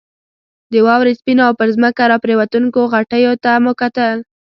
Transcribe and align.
د 0.71 0.73
واورې 0.85 1.13
سپینو 1.19 1.41
او 1.47 1.53
پر 1.59 1.67
ځمکه 1.75 2.03
راپرېوتونکو 2.11 2.81
غټیو 2.93 3.33
ته 3.43 3.51
مو 3.63 3.71
کتل. 3.81 4.17